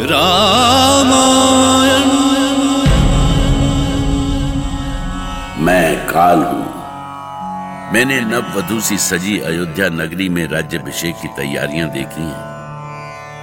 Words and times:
रामायण। 0.00 1.52
मैं 5.64 6.06
काल 6.06 6.38
हूँ। 6.38 6.64
मैंने 7.92 8.20
नववधु 8.22 8.80
सी 8.80 8.98
सजी 8.98 9.38
अयोध्या 9.40 9.88
नगरी 9.88 10.28
में 10.28 10.46
राज्यभिषेक 10.48 11.14
की 11.22 11.28
तैयारियाँ 11.28 11.88
देखी 11.90 12.22
हैं। 12.22 12.42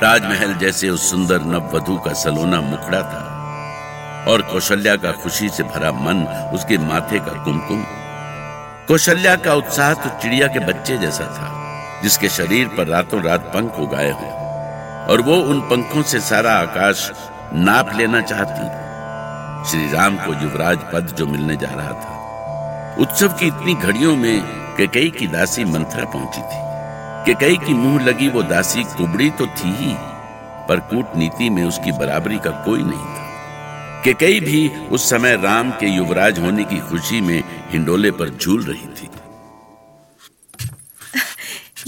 ताजमहल 0.02 0.54
जैसे 0.54 0.90
उस 0.90 1.10
सुंदर 1.12 1.42
नववधु 1.46 1.98
का 1.98 2.14
सलोना 2.14 2.62
मुखड़ा 2.62 3.02
था 3.04 3.24
और 4.32 4.42
कौशल्या 4.42 4.96
का 4.96 5.12
खुशी 5.14 5.50
से 5.50 5.64
भरा 5.64 5.92
मन 5.92 6.24
उसके 6.54 6.78
माथे 6.78 7.20
का 7.20 7.44
कुमकुम। 7.44 7.84
कौशल्या 8.88 9.36
का 9.38 9.54
उत्साह 9.54 9.94
तो 9.94 10.10
चिड़िया 10.22 10.48
के 10.48 10.60
बच्चे 10.66 10.98
जैसा 10.98 11.26
था, 11.30 11.50
जिसके 12.04 12.30
शरीर 12.30 12.68
पर 12.68 12.88
रातों 12.88 13.24
रात 13.24 13.52
पंख 13.56 13.80
उगाए 13.80 14.12
हो 14.12 14.41
और 15.12 15.22
वो 15.22 15.36
उन 15.36 15.62
पंखों 15.62 16.02
से 16.02 16.20
सारा 16.20 16.52
आकाश 16.54 17.12
नाप 17.54 17.96
लेना 17.98 18.22
चाहती 18.22 18.82
श्री 19.70 19.92
राम 19.92 20.16
को 20.16 20.34
युवराज 20.34 20.78
पद 20.94 21.16
जो 21.18 21.26
मिलने 21.28 21.56
जा 21.56 21.70
रहा 21.70 21.94
था, 21.94 22.14
उत्सव 23.00 23.28
की 23.28 23.48
इतनी 23.48 23.74
घड़ियों 23.74 24.16
में 24.16 24.42
केकई 24.78 25.10
की 25.10 25.28
दासी 25.28 25.64
मंथरा 25.64 26.06
पहुँची 26.06 26.42
थी। 26.42 26.60
केकई 27.26 27.58
की 27.58 27.74
मुँह 27.74 28.06
लगी 28.06 28.30
वो 28.30 28.44
दासी 28.44 28.84
कुबड़ी 28.84 29.30
तो 29.30 29.46
थी 29.46 29.72
ही, 29.72 29.94
पर 30.70 30.80
कूटनीति 30.80 31.50
में 31.50 31.64
उसकी 31.64 31.92
बराबरी 31.92 32.38
का 32.38 32.52
कोई 32.66 32.82
नहीं 32.84 33.06
था। 33.16 34.02
केकई 34.04 34.40
भी 34.40 34.70
उस 34.70 35.10
समय 35.10 35.36
राम 35.36 35.72
के 35.72 35.88
युवराज 35.88 36.40
होने 36.40 36.64
की 36.64 36.80
खुशी 36.80 37.22
में 37.22 37.44
हिंडोले 37.70 38.12
पर 38.12 38.30
झूल 38.30 38.64
रही 38.64 38.88
थी। 38.88 39.10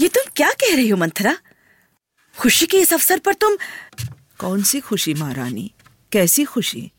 ये 0.00 0.08
तुम 0.08 0.30
क्या 0.36 0.50
कह 0.50 0.74
रही 0.76 0.88
हो 0.88 0.96
मंथरा 0.96 1.36
खुशी 2.38 2.66
के 2.66 2.76
इस 2.76 2.92
अवसर 2.92 3.18
पर 3.18 3.34
तुम 3.34 3.56
कौन 4.38 4.62
सी 4.62 4.80
खुशी 4.80 5.14
महारानी? 5.14 5.72
कैसी 6.12 6.44
खुशी? 6.44 6.92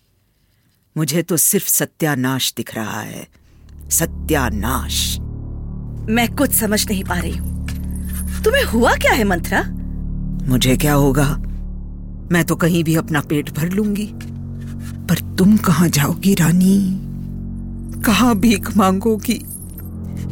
मुझे 0.97 1.21
तो 1.21 1.37
सिर्फ़ 1.37 1.69
सत्यानाश 1.69 2.53
दिख 2.57 2.75
रहा 2.75 3.01
है। 3.01 3.27
सत्यानाश। 3.91 5.17
मैं 6.09 6.35
कुछ 6.35 6.51
समझ 6.51 6.87
नहीं 6.89 7.03
पा 7.03 7.19
रही 7.19 7.37
हूँ। 7.37 7.67
तुम्हें 8.43 8.63
हुआ 8.63 8.95
क्या 8.95 9.13
है 9.13 9.23
मंत्रा? 9.23 9.63
मुझे 10.47 10.77
क्या 10.77 10.93
होगा? 10.93 11.37
मैं 12.31 12.43
तो 12.45 12.55
कहीं 12.55 12.83
भी 12.83 12.95
अपना 12.95 13.21
पेट 13.21 13.49
भर 13.49 13.69
लूँगी। 13.69 14.11
पर 15.07 15.35
तुम 15.35 15.57
कहाँ 15.57 15.89
जाओगी 15.89 16.33
रानी? 16.33 17.01
कहाँ 18.01 18.35
भीख 18.35 18.77
मांगोगी? 18.77 19.41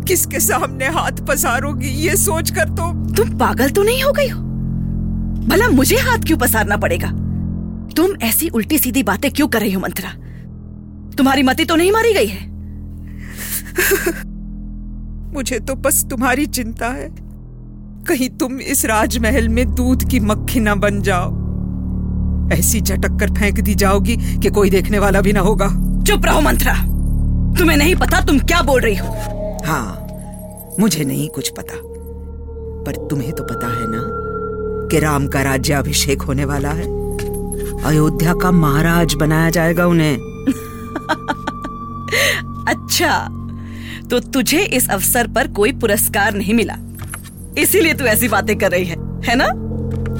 किसके 0.07 0.39
सामने 0.39 0.85
हाथ 0.85 1.11
पसारोगी 1.11 1.89
ये 1.89 2.15
सोचकर 2.17 2.69
तो 2.69 3.13
तुम 3.13 3.37
पागल 3.37 3.69
तो 3.69 3.83
नहीं 3.83 4.03
हो 4.03 4.11
गई 4.11 4.27
हो? 4.27 4.42
भला 5.47 5.67
मुझे 5.69 5.95
हाथ 5.95 6.17
क्यों 6.17 6.37
पसारना 6.37 6.77
पड़ेगा? 6.77 7.07
तुम 7.95 8.15
ऐसी 8.23 8.49
उल्टी 8.49 8.77
सीधी 8.77 9.03
बातें 9.03 9.31
क्यों 9.31 9.47
कर 9.47 9.59
रही 9.59 9.73
हो 9.73 9.81
मंत्रा 9.81 10.09
तुम्हारी 11.17 11.43
मति 11.43 11.65
तो 11.65 11.75
नहीं 11.75 11.91
मारी 11.91 12.13
गई 12.13 12.27
है? 12.27 12.47
मुझे 15.33 15.59
तो 15.59 15.75
बस 15.75 16.05
तुम्हारी 16.05 16.45
चिंता 16.45 16.87
है। 16.87 17.07
कहीं 18.07 18.29
तुम 18.29 18.59
इस 18.59 18.85
राजमहल 18.85 19.49
में 19.49 19.75
दूध 19.75 20.09
की 20.09 20.19
मक्खी 20.19 20.59
ना 20.59 20.75
बन 20.75 21.01
जाओ। 21.01 21.31
ऐसी 22.53 22.81
चटक 22.81 23.19
कर 23.19 23.33
फेंक 23.33 23.59
दी 23.59 23.75
जाओगी 23.75 24.17
कि 24.17 24.49
कोई 24.49 24.69
देखने 24.69 24.99
वाला 24.99 25.21
भी 25.21 25.33
ना 25.33 25.39
होगा। 25.39 25.67
चुप 26.03 26.25
रहो 26.25 26.41
मंत्रा 26.41 26.73
तुम्हें 27.59 27.77
नहीं 27.77 27.95
पता 27.95 28.21
तुम 28.21 28.39
क्या 28.39 28.61
बोल 28.61 28.81
रही 28.81 28.95
हो। 28.95 29.07
हाँ 29.65 30.07
मुझे 30.79 31.03
नहीं 31.03 31.29
कुछ 31.29 31.49
पता। 31.49 31.79
पर 32.83 33.07
तुम्हें 33.07 33.31
तो 33.31 33.43
पता 33.43 33.67
है 33.67 33.85
ना 33.87 34.22
कि 34.93 34.99
राम 34.99 35.27
का 35.27 35.41
राज्य 35.41 35.73
अभिषेक 35.73 36.21
होने 36.21 36.45
वाला 36.45 36.69
है। 36.69 36.83
अयोध्या 37.83 38.33
का 38.33 38.51
महाराज 38.51 39.13
बनाया 39.13 39.49
जाएगा 39.49 39.87
उन्हें। 39.87 40.17
अच्छा 42.67 43.27
तो 44.09 44.19
तुझे 44.19 44.63
इस 44.63 44.89
अवसर 44.89 45.27
पर 45.27 45.47
कोई 45.47 45.71
पुरस्कार 45.71 46.33
नहीं 46.33 46.53
मिला। 46.53 46.75
इसीलिए 47.57 47.93
तू 47.93 48.03
ऐसी 48.03 48.27
बातें 48.27 48.57
कर 48.57 48.71
रही 48.71 48.85
है 48.85 49.21
है 49.21 49.35
ना? 49.35 49.47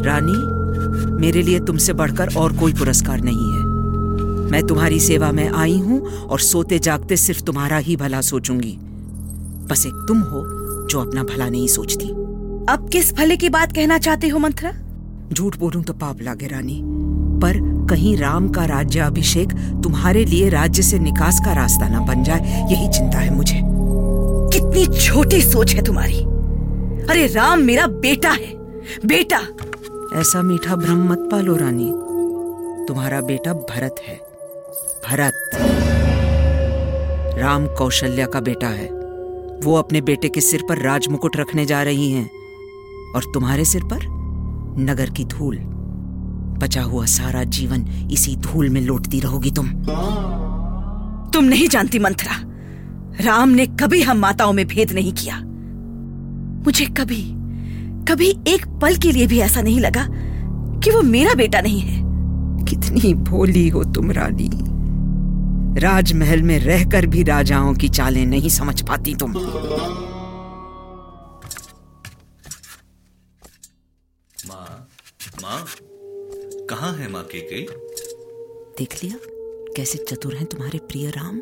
रानी 0.05 0.53
मेरे 1.21 1.41
लिए 1.41 1.59
तुमसे 1.59 1.93
बढ़कर 1.93 2.29
और 2.37 2.57
कोई 2.57 2.73
पुरस्कार 2.73 3.21
नहीं 3.21 3.35
है। 3.35 3.65
मैं 4.51 4.67
तुम्हारी 4.67 4.99
सेवा 4.99 5.31
में 5.31 5.49
आई 5.49 5.77
हूँ 5.77 6.07
और 6.07 6.39
सोते 6.39 6.79
जागते 6.79 7.17
सिर्फ़ 7.17 7.41
तुम्हारा 7.41 7.77
ही 7.77 7.95
भला 7.95 8.21
सोचूँगी। 8.21 8.77
बस 9.71 9.85
एक 9.85 10.05
तुम 10.07 10.19
हो 10.19 10.43
जो 10.87 10.99
अपना 10.99 11.23
भला 11.23 11.49
नहीं 11.49 11.67
सोचती। 11.67 12.22
अब 12.69 12.89
किस 12.89 13.13
भले 13.13 13.37
की 13.37 13.49
बात 13.49 13.75
कहना 13.75 13.97
चाहती 13.97 14.29
हो 14.29 14.39
मंत्रा 14.39 14.73
झूठ 15.33 15.57
बोलूँ 15.57 15.83
तो 15.83 15.93
पाप 15.93 16.21
लागे, 16.21 16.47
रानी। 16.47 16.81
पर 17.39 17.87
कहीं 17.89 18.17
राम 18.17 18.49
का 18.49 18.65
राज्य 18.65 18.99
अभिषेक 18.99 19.51
तुम्हारे 19.83 20.25
लिए 20.25 20.49
राज्य 20.49 20.83
से 20.83 20.99
निकास 20.99 21.41
का 21.45 21.53
रास्ता 21.53 21.87
ना 21.87 21.99
बन 21.99 22.23
जाए, 22.23 22.67
यही 22.71 22.89
चिंता 22.89 23.17
है 23.17 23.33
मुझे। 23.33 23.61
कितनी 24.53 24.99
छोटी 24.99 25.41
सोच 25.41 25.75
है 25.75 25.81
तुम्हारी। 25.81 26.19
अरे, 27.09 27.27
राम 27.27 27.59
मेरा 27.59 27.87
बेटा 27.87 28.29
है। 28.29 28.55
बेटा! 29.05 29.39
ऐसा 30.19 30.41
मीठा 30.41 30.75
भ्रम 30.75 31.11
मत 31.11 31.29
पालो, 31.31 31.55
रानी। 31.55 31.91
तुम्हारा 32.85 33.21
बेटा 33.21 33.53
भरत 33.53 33.95
है। 34.07 34.15
भरत। 35.09 35.49
राम 37.39 37.67
कौशल्या 37.67 38.25
का 38.25 38.39
बेटा 38.39 38.67
है। 38.67 38.89
वो 39.63 39.75
अपने 39.75 40.01
बेटे 40.01 40.29
के 40.29 40.41
सिर 40.41 40.63
पर 40.69 40.77
राजमुकुट 40.77 41.37
रखने 41.37 41.65
जा 41.65 41.83
रही 41.83 42.11
हैं। 42.11 42.42
और 43.15 43.23
तुम्हारे 43.33 43.65
सिर 43.65 43.83
पर 43.83 43.99
नगर 44.79 45.09
की 45.09 45.25
धूल। 45.25 45.57
बचा 46.59 46.81
हुआ 46.81 47.05
सारा 47.05 47.43
जीवन 47.43 47.87
इसी 48.11 48.35
धूल 48.35 48.69
में 48.69 48.81
लौटती 48.81 49.19
रहोगी 49.19 49.51
तुम। 49.51 49.67
तुम 51.33 51.43
नहीं 51.43 51.67
जानती 51.67 51.99
मंथरा, 51.99 52.35
राम 53.21 53.49
ने 53.49 53.65
कभी 53.65 54.01
हम 54.01 54.17
माताओं 54.17 54.53
में 54.53 54.65
भेद 54.67 54.91
नहीं 54.91 55.13
किया। 55.13 55.39
मुझे 56.65 56.85
कभी 56.85 57.23
कभी 58.05 58.29
एक 58.47 58.65
पल 58.81 58.95
के 58.95 59.11
लिए 59.11 59.27
भी 59.27 59.39
ऐसा 59.39 59.61
नहीं 59.61 59.79
लगा 59.79 60.07
कि 60.79 60.91
वो 60.91 61.01
मेरा 61.01 61.33
बेटा 61.33 61.61
नहीं 61.61 61.79
है। 61.79 62.01
कितनी 62.65 63.13
भोली 63.13 63.67
हो 63.69 63.83
तुम 63.83 64.11
रानी। 64.11 64.49
राजमहल 65.79 66.41
में 66.41 66.59
रहकर 66.59 67.05
भी 67.05 67.23
राजाओं 67.23 67.73
की 67.73 67.89
चालें 67.89 68.25
नहीं 68.25 68.49
समझ 68.49 68.81
पाती 68.81 69.15
तुम। 69.15 69.33
माँ 74.47 74.89
माँ 75.41 75.65
कहाँ 76.69 76.93
है 76.93 77.11
माँ 77.11 77.23
के 77.23 77.39
कई 77.39 77.67
देख 78.77 79.03
लिया 79.03 79.17
कैसे 79.75 79.97
चतुर 79.97 80.35
हैं 80.35 80.45
तुम्हारे 80.45 80.79
प्रिय 80.79 81.09
राम? 81.09 81.41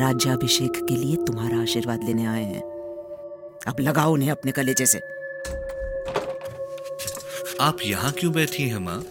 राज्याभिषेक 0.00 0.72
के 0.76 0.96
लिए 0.96 1.16
तुम्हारा 1.16 1.60
आशीर्वाद 1.62 2.04
लेने 2.04 2.26
आए 2.26 2.44
हैं। 2.44 2.62
अब 3.66 3.76
लगाओ 3.80 4.12
उन्हें 4.12 4.30
अपने 4.30 4.52
कलेजे 4.52 4.86
से। 4.86 4.98
आप 7.60 7.78
यहाँ 7.84 8.12
क्यों 8.12 8.32
बैठी 8.32 8.62
हैं 8.62 8.78
माँ? 8.78 9.04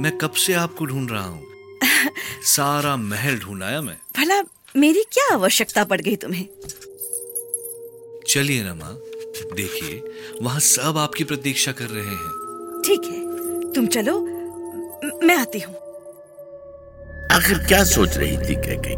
मैं 0.00 0.18
कब 0.18 0.30
से 0.30 0.54
आपको 0.54 0.84
ढूंढ 0.84 1.10
रहा 1.10 1.26
हूँ? 1.26 1.42
सारा 2.42 2.96
महल 2.96 3.38
ढूंढाया 3.38 3.80
मैं। 3.80 3.96
भला 4.16 4.42
मेरी 4.76 5.02
क्या 5.02 5.34
आवश्यकता 5.34 5.84
पड़ 5.84 6.00
गई 6.00 6.16
तुम्हें? 6.16 6.48
चलिए 8.28 8.62
ना 8.64 8.74
माँ 8.74 8.94
देखिए 9.56 10.02
वहाँ 10.42 10.60
सब 10.60 10.98
आपकी 10.98 11.24
प्रतीक्षा 11.24 11.72
कर 11.72 11.84
रहे 11.84 12.04
हैं। 12.04 12.80
ठीक 12.84 13.02
है 13.04 13.72
तुम 13.72 13.86
चलो 13.86 14.20
मैं 15.26 15.36
आती 15.36 15.58
हूँ। 15.58 15.74
आखिर 17.32 17.58
क्या 17.58 17.84
सोच 17.84 18.16
रही 18.18 18.36
थी 18.36 18.54
कैकई? 18.54 18.96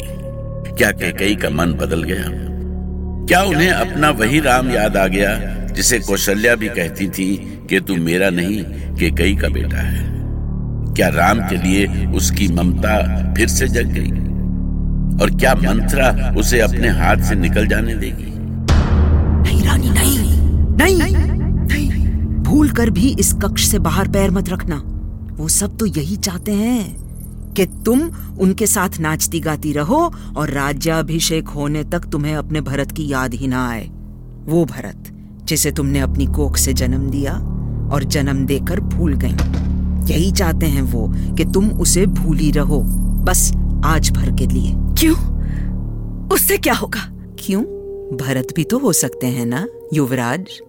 क्या 0.77 0.91
कैकई 0.91 1.34
का 1.37 1.50
मन 1.50 1.72
बदल 1.72 2.03
गया? 2.03 2.25
क्या 3.27 3.43
उन्हें 3.43 3.71
अपना 3.71 4.11
वही 4.11 4.41
राम 4.41 4.71
याद 4.71 4.97
आ 4.97 5.06
गया 5.06 5.37
जिसे 5.66 5.99
कौशल्या 5.99 6.55
भी 6.55 6.69
कहती 6.69 7.09
थी 7.09 7.37
कि 7.71 7.81
तू 7.81 7.97
मेरा 7.97 8.31
नहीं 8.31 8.62
कैकई 8.97 9.37
का 9.37 9.49
बेटा 9.49 9.76
है? 9.76 10.08
क्या 10.94 11.08
राम 11.08 11.41
के 11.41 11.56
लिए 11.56 12.06
उसकी 12.06 12.49
ममता 12.49 12.99
फिर 13.35 13.49
से 13.49 13.69
जग 13.69 13.93
गई? 13.93 14.11
और 15.23 15.31
क्या 15.31 15.55
मंत्रा 15.55 16.35
उसे 16.38 16.61
अपने 16.61 16.88
हाथ 16.88 17.29
से 17.29 17.35
निकल 17.35 17.67
जाने 17.67 17.94
देगी? 17.94 18.31
नहीं 20.98 21.14
नहीं। 21.14 22.06
भूल 22.42 22.70
कर 22.70 22.90
भी 22.90 23.16
इस 23.20 23.32
कक्ष 23.32 23.66
से 23.69 23.78
बाहर 23.78 24.08
पैर 24.08 24.31
मत 24.31 24.48
रखना। 24.48 24.76
वो 25.37 25.48
सब 25.48 25.76
तो 25.76 25.87
यही 25.87 26.16
चाहते 26.16 26.52
हैं 26.52 27.52
कि 27.54 27.66
तुम 27.66 28.00
उनके 28.40 28.66
साथ 28.66 28.98
नाचती 29.00 29.40
गाती 29.40 29.72
रहो 29.72 30.12
और 30.37 30.50
राज्याभिषेक 30.50 31.48
होने 31.48 31.84
तक 31.84 32.04
तुम्हें 32.04 32.34
अपने 32.34 32.60
भरत 32.60 32.92
की 32.92 33.06
याद 33.08 33.34
ही 33.34 33.48
ना 33.48 33.69
आए। 33.69 33.88
वो 34.44 34.64
भरत 34.64 35.08
जिसे 35.44 35.70
तुमने 35.70 36.00
अपनी 36.00 36.26
कोख 36.26 36.56
से 36.56 36.72
जन्म 36.72 37.10
दिया 37.10 37.34
और 37.92 38.04
जन्म 38.04 38.44
देकर 38.46 38.81
भूल 38.81 39.14
गई। 39.14 39.34
यही 40.12 40.31
चाहते 40.32 40.66
हैं 40.66 40.82
वो 40.82 41.06
कि 41.37 41.44
तुम 41.44 41.70
उसे 41.70 42.06
भूली 42.06 42.50
रहो 42.50 42.81
बस 43.25 43.52
आज 43.84 44.10
भर 44.10 44.31
के 44.37 44.46
लिए। 44.46 44.72
क्यों? 44.72 45.16
उससे 46.28 46.56
क्या 46.56 46.75
होगा? 46.75 47.00
क्यों? 47.38 47.62
भरत 48.16 48.48
भी 48.56 48.64
तो 48.64 48.78
हो 48.78 48.92
सकते 48.92 49.26
हैं 49.26 49.46
ना 49.46 49.66
युवराज। 49.94 50.60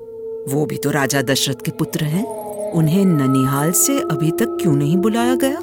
वो 0.49 0.65
भी 0.65 0.77
तो 0.77 0.91
राजा 0.91 1.21
दशरथ 1.21 1.55
के 1.65 1.71
पुत्र 1.71 2.03
हैं। 2.03 2.25
उन्हें 2.71 3.05
ननिहाल 3.05 3.71
से 3.71 3.99
अभी 3.99 4.31
तक 4.31 4.57
क्यों 4.61 4.75
नहीं 4.75 4.97
बुलाया 4.97 5.35
गया? 5.35 5.59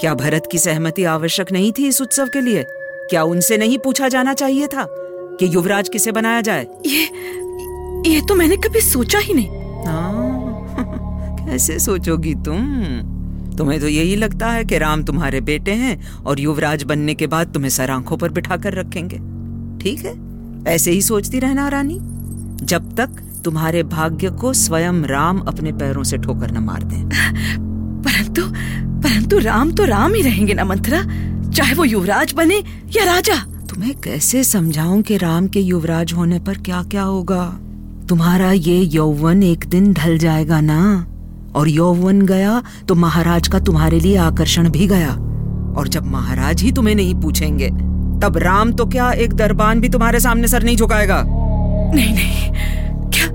क्या 0.00 0.14
भरत 0.14 0.48
की 0.52 0.58
सहमति 0.58 1.04
आवश्यक 1.04 1.52
नहीं 1.52 1.72
थी 1.72 1.86
इस 1.88 2.00
उत्सव 2.02 2.28
के 2.28 2.40
लिए? 2.40 2.64
क्या 3.10 3.22
उनसे 3.22 3.58
नहीं 3.58 3.78
पूछा 3.78 4.08
जाना 4.08 4.34
चाहिए 4.34 4.66
था 4.66 4.86
कि 4.90 5.54
युवराज 5.54 5.88
किसे 5.88 6.12
बनाया 6.12 6.40
जाए? 6.40 6.66
ये 6.86 7.02
ये 8.06 8.20
तो 8.20 8.34
मैंने 8.34 8.56
कभी 8.56 8.80
सोचा 8.80 9.18
ही 9.18 9.34
नहीं। 9.34 9.48
हाँ, 9.86 11.36
कैसे 11.38 11.78
सोचोगी 11.78 12.34
तुम? 12.34 12.58
तुम्हें 13.58 13.80
तो 13.80 13.88
यही 13.88 14.16
लगता 14.16 14.46
है 14.46 14.64
कि 14.64 14.78
राम 14.78 15.02
तुम्हारे 15.04 15.40
बेटे 15.40 15.72
हैं 15.72 16.16
और 16.16 16.40
युवराज 16.40 16.82
बनने 16.82 17.14
के 17.14 17.26
बाद 17.26 17.52
तुम्हें 17.54 17.70
सर 17.70 17.90
आँखों 17.90 18.16
पर 18.16 18.28
बिठा 18.28 18.56
कर 18.56 18.72
रखेंगे। 18.72 19.16
ठीक 19.82 20.04
है? 20.04 20.14
ऐसे 20.74 20.90
ही 20.90 21.02
सोचती 21.02 21.38
रहना 21.38 21.68
रानी। 21.68 21.98
जब 22.62 22.94
तक 22.96 23.22
तुम्हारे 23.44 23.82
भाग्य 23.82 24.30
को 24.30 24.52
स्वयं 24.52 25.02
राम 25.04 25.38
अपने 25.38 25.72
पैरों 25.72 26.02
से 26.02 26.18
ठोकर 26.18 26.50
न 26.50 26.58
मार 26.58 26.82
दें। 26.82 27.04
परंतु 28.02 28.42
परंतु 29.02 29.38
राम 29.38 29.70
तो 29.70 29.84
राम 29.84 30.14
ही 30.14 30.22
रहेंगे 30.22 30.54
ना 30.54 30.64
मंत्रा 30.64 31.02
चाहे 31.50 31.74
वो 31.74 31.84
युवराज 31.84 32.32
बने 32.32 32.62
या 32.96 33.04
राजा। 33.04 33.34
तुम्हें 33.70 33.94
कैसे 33.94 34.44
समझाऊं 34.44 35.02
कि 35.02 35.16
राम 35.16 35.46
के 35.48 35.60
युवराज 35.60 36.12
होने 36.12 36.38
पर 36.38 36.58
क्या 36.58 36.82
क्या 36.82 37.02
होगा? 37.02 37.44
तुम्हारा 38.08 38.52
ये 38.52 38.78
यौवन 38.84 39.42
एक 39.42 39.64
दिन 39.66 39.92
ढल 39.92 40.18
जाएगा 40.18 40.60
ना? 40.60 41.06
और 41.56 41.68
यौवन 41.68 42.20
गया 42.22 42.62
तो 42.88 42.94
महाराज 42.94 43.48
का 43.48 43.58
तुम्हारे 43.60 44.00
लिए 44.00 44.16
आकर्षण 44.16 44.68
भी 44.68 44.86
गया। 44.86 45.10
और 45.78 45.88
जब 45.88 46.06
महाराज 46.06 46.62
ही 46.62 46.72
तुम्हें 46.72 46.94
नहीं 46.94 47.14
पूछेंगे 47.14 47.68
तब 48.22 48.36
राम 48.36 48.72
तो 48.72 48.86
क्या 48.86 49.10
एक 49.12 49.32
दरबान 49.32 49.80
भी 49.80 49.88
तुम्हारे 49.88 50.20
सामने 50.20 50.48
सर 50.48 50.62
नहीं 50.62 50.76
झुकाएगा? 50.76 51.22
नहीं 51.26 52.14
नहीं। 52.14 52.92
क्या 53.14 53.28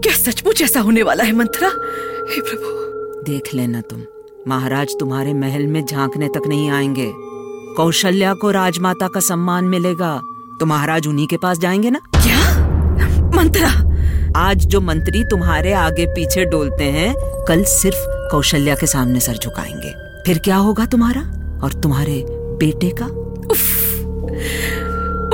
क्या 0.00 0.12
सचमुच 0.12 0.62
ऐसा 0.62 0.80
होने 0.80 1.02
वाला 1.02 1.24
है 1.24 1.32
मंत्रा 1.32 1.68
हे 2.30 2.40
प्रभु। 2.40 2.70
देख 3.22 3.54
लेना 3.54 3.80
तुम। 3.80 4.02
महाराज 4.48 4.94
तुम्हारे 5.00 5.34
महल 5.34 5.66
में 5.66 5.84
झांकने 5.84 6.28
तक 6.28 6.42
नहीं 6.46 6.70
आएँगे। 6.70 7.12
कौशल्या 7.76 8.34
को 8.34 8.50
राजमाता 8.50 9.08
का 9.08 9.20
सम्मान 9.20 9.64
मिलेगा। 9.64 10.20
तो 10.60 10.66
महाराज 10.66 11.06
उन्हीं 11.06 11.26
के 11.26 11.36
पास 11.36 11.58
जाएँगे 11.58 11.90
ना? 11.90 11.98
क्या? 11.98 12.40
मंत्रा 13.34 13.68
आज 14.36 14.66
जो 14.66 14.80
मंत्री 14.80 15.24
तुम्हारे 15.24 15.72
आगे 15.72 16.06
पीछे 16.06 16.44
डोलते 16.44 16.84
हैं 16.84 17.14
कल 17.48 17.64
सिर्फ़ 17.64 18.30
कौशल्या 18.30 18.74
के 18.74 18.86
सामने 18.86 19.20
सर 19.20 19.32
झुकाएँगे। 19.32 19.94
फिर 20.26 20.38
क्या 20.38 20.56
होगा 20.56 20.86
तुम्हारा? 20.86 21.20
और 21.64 21.72
तुम्हारे 21.72 22.24
बेटे 22.30 22.90
का? 23.02 23.06
उफ। 23.50 23.82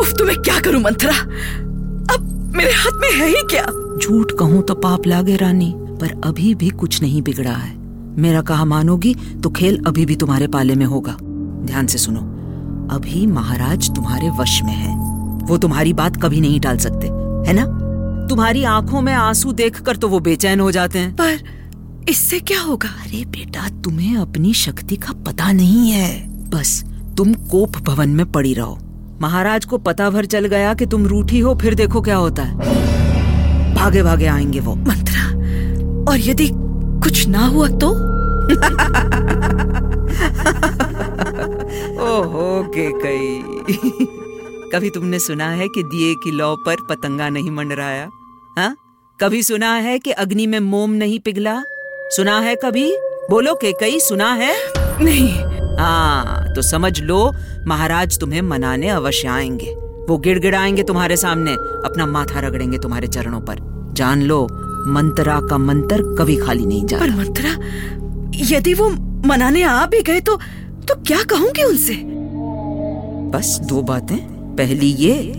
उफ 0.00 0.18
तो 0.18 0.24
मैं 0.24 0.36
क्या 0.36 0.60
करूँ 0.60 0.80
मंत्रा 0.80 1.12
मेरे 2.54 2.72
हाथ 2.72 2.92
में 2.94 3.10
है 3.12 3.28
ही 3.28 3.42
क्या? 3.50 3.64
झूठ 4.02 4.32
कहूँ 4.38 4.62
तो 4.62 4.74
पाप 4.74 5.06
लागे 5.06 5.36
रानी 5.36 5.72
पर 6.00 6.20
अभी 6.24 6.54
भी 6.54 6.68
कुछ 6.70 7.00
नहीं 7.02 7.22
बिगड़ा 7.22 7.52
है। 7.52 7.76
मेरा 8.18 8.40
कहा 8.40 8.64
मानोगी 8.64 9.14
तो 9.42 9.50
खेल 9.50 9.82
अभी 9.86 10.06
भी 10.06 10.16
तुम्हारे 10.16 10.46
पाले 10.46 10.74
में 10.74 10.86
होगा। 10.86 11.16
ध्यान 11.66 11.86
से 11.86 11.98
सुनो 11.98 12.20
अभी 12.90 13.26
महाराज 13.26 13.90
तुम्हारे 13.96 14.30
वश 14.30 14.62
में 14.62 14.72
है। 14.72 14.96
वो 15.46 15.58
तुम्हारी 15.58 15.92
बात 15.92 16.22
कभी 16.22 16.40
नहीं 16.40 16.60
टाल 16.60 16.78
सकते 16.78 17.06
है 17.50 17.52
ना? 17.52 17.64
तुम्हारी 18.30 18.64
आँखों 18.64 19.00
में 19.00 19.12
आँसू 19.12 19.52
देखकर 19.52 19.96
तो 19.96 20.08
वो 20.08 20.20
बेचैन 20.20 20.60
हो 20.60 20.70
जाते 20.70 20.98
हैं। 20.98 21.14
पर 21.16 22.06
इससे 22.08 22.40
क्या 22.40 22.60
होगा? 22.60 22.88
अरे 22.88 23.24
बेटा 23.24 23.68
तुम्हें 23.84 24.16
अपनी 24.16 24.54
शक्ति 24.54 24.96
का 24.96 25.12
पता 25.26 25.52
नहीं 25.52 25.90
है। 25.90 26.26
बस 26.50 26.82
तुम 27.16 27.34
कोप 27.34 27.76
भवन 27.78 28.08
में 28.08 28.30
पड़ी 28.32 28.54
रहो। 28.54 28.78
महाराज 29.20 29.64
को 29.64 29.78
पता 29.78 30.10
भर 30.10 30.24
चल 30.24 30.46
गया 30.46 30.74
कि 30.74 30.86
तुम 30.86 31.06
रूठी 31.06 31.38
हो 31.38 31.54
फिर 31.54 31.74
देखो 31.74 32.00
क्या 32.00 32.16
होता 32.16 32.42
है। 32.42 32.54
भागे 33.74 34.02
भागे 34.02 34.26
आएँगे 34.26 34.60
वो। 34.60 34.74
मंत्रा 34.74 35.28
और 36.12 36.18
यदि 36.18 36.50
कुछ 37.02 37.26
ना 37.26 37.46
हुआ 37.46 37.68
तो? 37.68 38.18
ओहो 42.02 42.72
के 42.78 42.90
कई। 42.92 43.42
कभी 44.72 44.90
तुमने 44.90 45.18
सुना 45.18 45.50
है 45.50 45.68
कि 45.68 45.82
दिए 45.82 46.14
की 46.14 46.30
लौ 46.30 46.56
पर 46.56 46.76
पतंगा 46.90 47.28
नहीं 47.28 47.50
मंडराया? 47.50 48.08
हाँ? 48.58 48.76
कभी 49.20 49.42
सुना 49.42 49.74
है 49.74 49.98
कि 49.98 50.10
अग्नि 50.10 50.46
में 50.46 50.60
मोम 50.60 50.90
नहीं 50.90 51.18
पिघला? 51.18 51.62
सुना 52.10 52.40
है 52.40 52.56
कभी? 52.56 52.96
बोलो 53.30 53.54
के 53.54 53.72
कई 53.72 54.00
सुना 54.00 54.32
है? 54.32 54.54
नहीं। 55.04 55.34
हाँ 55.76 56.47
तो 56.54 56.62
समझ 56.62 57.00
लो 57.00 57.32
महाराज 57.66 58.18
तुम्हें 58.18 58.42
मनाने 58.42 58.88
अवश्य 58.88 59.28
आएँगे। 59.28 59.74
वो 60.08 60.18
गिड़गिड़ाएँगे 60.18 60.82
तुम्हारे 60.82 61.16
सामने 61.16 61.52
अपना 61.84 62.06
माथा 62.06 62.40
रगड़ेंगे 62.40 62.78
तुम्हारे 62.78 63.08
चरणों 63.08 63.40
पर। 63.40 63.56
जान 63.96 64.22
लो 64.22 64.46
मंत्रा 64.86 65.40
का 65.40 65.58
मंत्र 65.58 66.02
कभी 66.18 66.36
खाली 66.36 66.66
नहीं 66.66 66.84
जा 66.86 66.98
पर 66.98 67.10
मंत्रा 67.10 67.50
यदि 68.46 68.74
वो 68.74 68.88
मनाने 69.28 69.62
आ 69.62 69.86
भी 69.86 70.02
गए 70.02 70.20
तो 70.20 70.36
तो 70.88 70.94
क्या 71.02 71.22
कहूँगी 71.22 71.62
उनसे? 71.62 71.94
बस 73.32 73.58
दो 73.62 73.82
बातें। 73.82 74.16
पहली 74.56 74.90
ये 74.92 75.32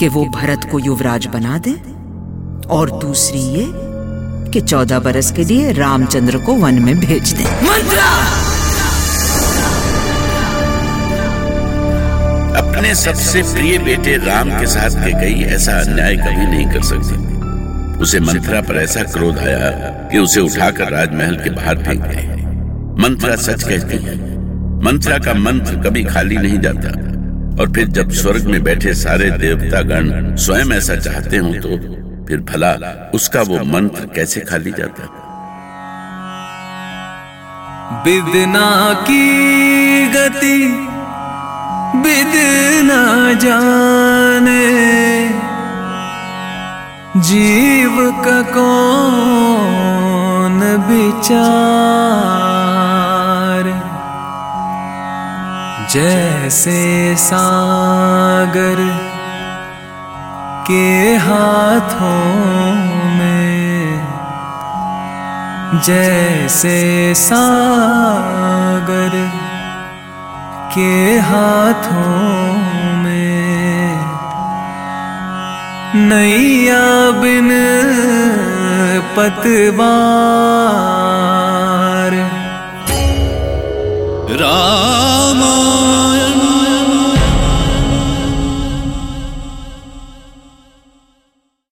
कि 0.00 0.08
वो 0.08 0.24
भरत 0.24 0.68
को 0.72 0.78
युवराज 0.78 1.26
बना 1.26 1.58
दे 1.58 1.72
और 2.68 2.90
दूसरी 3.00 3.40
ये 3.40 3.66
कि 4.50 4.60
चौदह 4.60 4.98
बरस 4.98 5.30
के 5.32 5.44
लिए 5.44 5.72
रामचंद्र 5.72 6.38
को 6.38 6.54
वन 6.54 6.82
में 6.82 6.98
भेज 7.00 7.32
दे। 7.32 7.44
मंत्रा! 7.66 8.06
अपने 12.56 12.94
सबसे 12.94 13.42
प्रिय 13.44 13.78
बेटे 13.78 14.16
राम 14.16 14.50
के 14.50 14.66
साथ 14.66 14.94
के 15.04 15.12
कई 15.12 15.42
ऐसा 15.54 15.72
अन्याय 15.80 16.16
कभी 16.16 16.46
नहीं 16.46 16.66
कर 16.66 16.82
सकती। 16.82 17.24
उसे 18.02 18.20
मंत्रा 18.20 18.60
पर 18.60 18.76
ऐसा 18.76 19.02
क्रोध 19.12 19.38
आया 19.38 19.70
कि 20.10 20.18
उसे 20.18 20.40
उठाकर 20.40 20.90
राजमहल 20.92 21.36
के 21.36 21.50
बाहर 21.50 21.82
फेंक 21.84 22.02
गए 22.02 22.24
मंत्रा 22.98 23.36
सच 23.38 23.62
कहती 23.62 23.98
है, 23.98 24.14
मंत्रा 24.84 25.18
का 25.18 25.34
मंत्र 25.40 25.76
कभी 25.82 26.04
खाली 26.04 26.36
नहीं 26.36 26.58
जाता। 26.60 26.88
और 27.60 27.72
फिर 27.72 27.86
जब 27.88 28.10
स्वर्ग 28.12 28.46
में 28.46 28.62
बैठे 28.64 28.94
सारे 28.94 29.30
देवता 29.38 29.80
गण 29.90 30.34
स्वयं 30.36 30.72
ऐसा 30.72 30.96
चाहते 30.98 31.36
हो 31.36 31.52
तो 31.58 31.76
फिर 32.28 32.40
भला 32.50 32.72
उसका 33.14 33.42
वो 33.42 33.62
मंत्र 33.66 34.08
कैसे 34.14 34.40
खाली 34.40 34.70
जाता? 34.70 35.08
बिदना 38.04 38.70
की 39.02 40.08
गति 42.16 42.24
बिदना 42.24 43.32
जाने। 43.32 44.66
जीव 47.20 48.22
का 48.24 48.42
कौन 48.42 50.60
विचार? 50.88 53.64
जैसे 55.94 56.80
सागर 57.16 58.78
के 60.66 61.16
हाथों 61.16 62.74
में 63.18 64.06
जैसे 65.84 66.78
सागर 67.14 69.12
के 70.76 71.18
हाथों 71.18 72.52
में 73.02 73.96
नैया 76.08 76.82
बिन 77.20 77.48
पतवार। 79.16 79.86
राम 84.42 85.40